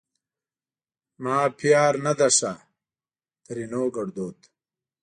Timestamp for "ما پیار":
1.23-1.93